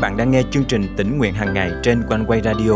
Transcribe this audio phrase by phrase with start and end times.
[0.00, 2.72] bạn đang nghe chương trình tỉnh nguyện hàng ngày trên quanh quay radio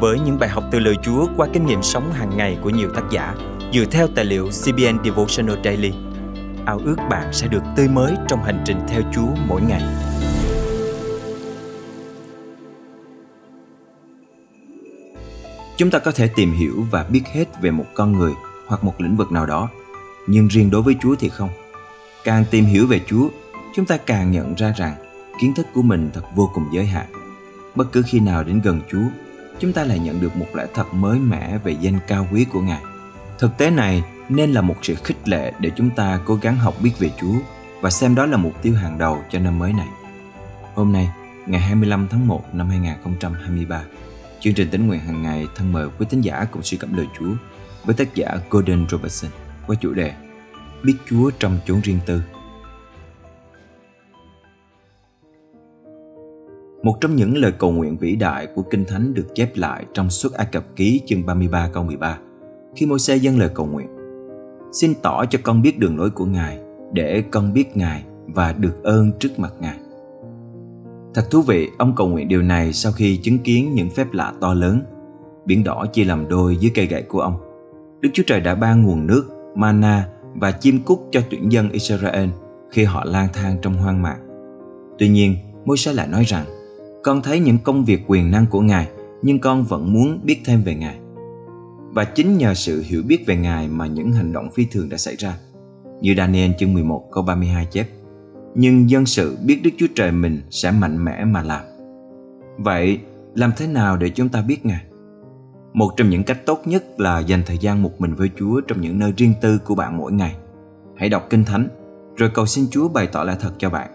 [0.00, 2.90] với những bài học từ lời Chúa qua kinh nghiệm sống hàng ngày của nhiều
[2.94, 3.34] tác giả
[3.72, 5.92] dựa theo tài liệu CBN Devotional Daily.
[6.66, 9.82] Ao ước bạn sẽ được tươi mới trong hành trình theo Chúa mỗi ngày.
[15.76, 18.32] Chúng ta có thể tìm hiểu và biết hết về một con người
[18.66, 19.68] hoặc một lĩnh vực nào đó,
[20.26, 21.50] nhưng riêng đối với Chúa thì không.
[22.24, 23.28] Càng tìm hiểu về Chúa,
[23.74, 25.05] chúng ta càng nhận ra rằng
[25.40, 27.06] kiến thức của mình thật vô cùng giới hạn.
[27.74, 29.04] Bất cứ khi nào đến gần Chúa,
[29.58, 32.60] chúng ta lại nhận được một lẽ thật mới mẻ về danh cao quý của
[32.60, 32.82] Ngài.
[33.38, 36.74] Thực tế này nên là một sự khích lệ để chúng ta cố gắng học
[36.82, 37.34] biết về Chúa
[37.80, 39.88] và xem đó là mục tiêu hàng đầu cho năm mới này.
[40.74, 41.08] Hôm nay,
[41.46, 43.82] ngày 25 tháng 1 năm 2023,
[44.40, 47.06] chương trình tính nguyện hàng ngày thân mời quý tín giả cùng suy cảm lời
[47.18, 47.34] Chúa
[47.84, 49.30] với tác giả Gordon Robertson
[49.66, 50.12] qua chủ đề
[50.82, 52.22] Biết Chúa trong chốn riêng tư
[56.86, 60.10] Một trong những lời cầu nguyện vĩ đại của Kinh Thánh được chép lại trong
[60.10, 62.18] suốt Ai Cập ký chương 33 câu 13
[62.76, 63.86] khi môi xe dâng lời cầu nguyện.
[64.72, 66.58] Xin tỏ cho con biết đường lối của Ngài
[66.92, 69.76] để con biết Ngài và được ơn trước mặt Ngài.
[71.14, 74.32] Thật thú vị, ông cầu nguyện điều này sau khi chứng kiến những phép lạ
[74.40, 74.82] to lớn.
[75.46, 77.36] Biển đỏ chia làm đôi dưới cây gậy của ông.
[78.00, 82.28] Đức Chúa Trời đã ban nguồn nước, mana và chim cút cho tuyển dân Israel
[82.70, 84.18] khi họ lang thang trong hoang mạc.
[84.98, 86.44] Tuy nhiên, Môi-se lại nói rằng
[87.06, 88.88] con thấy những công việc quyền năng của Ngài,
[89.22, 90.98] nhưng con vẫn muốn biết thêm về Ngài.
[91.90, 94.96] Và chính nhờ sự hiểu biết về Ngài mà những hành động phi thường đã
[94.96, 95.38] xảy ra.
[96.00, 97.86] Như Daniel chương 11 câu 32 chép.
[98.54, 101.60] Nhưng dân sự biết Đức Chúa Trời mình sẽ mạnh mẽ mà làm.
[102.58, 102.98] Vậy,
[103.34, 104.84] làm thế nào để chúng ta biết Ngài?
[105.72, 108.80] Một trong những cách tốt nhất là dành thời gian một mình với Chúa trong
[108.80, 110.34] những nơi riêng tư của bạn mỗi ngày.
[110.96, 111.68] Hãy đọc Kinh Thánh,
[112.16, 113.90] rồi cầu xin Chúa bày tỏ lại thật cho bạn.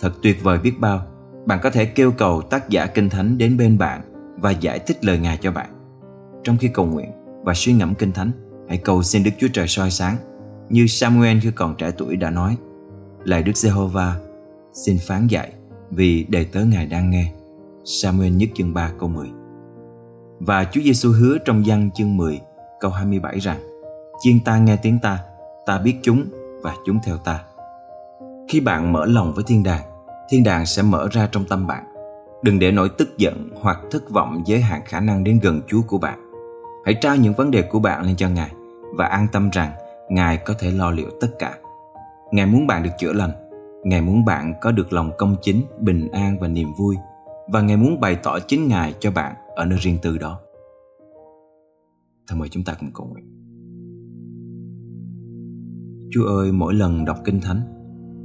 [0.00, 1.06] Thật tuyệt vời biết bao
[1.46, 4.00] bạn có thể kêu cầu tác giả kinh thánh đến bên bạn
[4.36, 5.70] và giải thích lời Ngài cho bạn.
[6.44, 7.10] Trong khi cầu nguyện
[7.42, 8.30] và suy ngẫm kinh thánh,
[8.68, 10.16] hãy cầu xin Đức Chúa Trời soi sáng,
[10.68, 12.56] như Samuel khi còn trẻ tuổi đã nói,
[13.24, 14.12] Lạy Đức jehovah
[14.72, 15.52] xin phán dạy
[15.90, 17.32] vì đầy tớ Ngài đang nghe.
[17.84, 19.28] Samuel nhất chương 3 câu 10
[20.38, 22.40] Và Chúa Giêsu hứa trong văn chương 10
[22.80, 23.58] câu 27 rằng
[24.20, 25.18] Chiên ta nghe tiếng ta,
[25.66, 26.24] ta biết chúng
[26.62, 27.42] và chúng theo ta.
[28.48, 29.82] Khi bạn mở lòng với thiên đàng,
[30.30, 31.84] thiên đàng sẽ mở ra trong tâm bạn.
[32.42, 35.82] Đừng để nỗi tức giận hoặc thất vọng giới hạn khả năng đến gần Chúa
[35.86, 36.30] của bạn.
[36.84, 38.50] Hãy trao những vấn đề của bạn lên cho Ngài
[38.96, 39.72] và an tâm rằng
[40.08, 41.58] Ngài có thể lo liệu tất cả.
[42.32, 43.30] Ngài muốn bạn được chữa lành.
[43.84, 46.96] Ngài muốn bạn có được lòng công chính, bình an và niềm vui.
[47.48, 50.40] Và Ngài muốn bày tỏ chính Ngài cho bạn ở nơi riêng tư đó.
[52.28, 53.24] Thôi mời chúng ta cùng cầu nguyện.
[56.10, 57.60] Chúa ơi, mỗi lần đọc Kinh Thánh,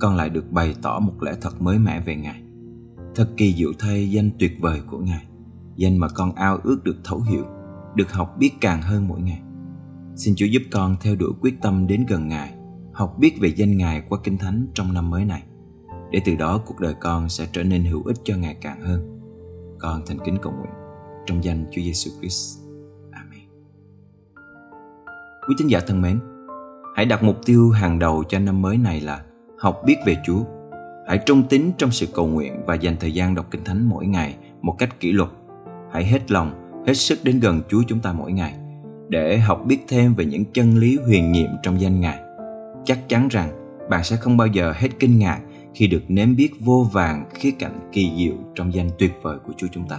[0.00, 2.42] con lại được bày tỏ một lẽ thật mới mẻ về Ngài.
[3.14, 5.26] Thật kỳ diệu thay danh tuyệt vời của Ngài,
[5.76, 7.44] danh mà con ao ước được thấu hiểu,
[7.94, 9.42] được học biết càng hơn mỗi ngày.
[10.16, 12.54] Xin Chúa giúp con theo đuổi quyết tâm đến gần Ngài,
[12.92, 15.42] học biết về danh Ngài qua Kinh Thánh trong năm mới này,
[16.10, 19.20] để từ đó cuộc đời con sẽ trở nên hữu ích cho Ngài càng hơn.
[19.78, 20.72] Con thành kính cầu nguyện
[21.26, 22.58] trong danh Chúa Giêsu Christ.
[23.10, 23.48] Amen.
[25.48, 26.20] Quý tín giả thân mến,
[26.96, 29.24] hãy đặt mục tiêu hàng đầu cho năm mới này là
[29.60, 30.40] học biết về Chúa.
[31.06, 34.06] Hãy trung tín trong sự cầu nguyện và dành thời gian đọc Kinh Thánh mỗi
[34.06, 35.28] ngày một cách kỷ luật.
[35.92, 38.54] Hãy hết lòng, hết sức đến gần Chúa chúng ta mỗi ngày
[39.08, 42.18] để học biết thêm về những chân lý huyền nhiệm trong danh Ngài.
[42.84, 43.48] Chắc chắn rằng
[43.90, 45.40] bạn sẽ không bao giờ hết kinh ngạc
[45.74, 49.52] khi được nếm biết vô vàng khía cạnh kỳ diệu trong danh tuyệt vời của
[49.56, 49.98] Chúa chúng ta.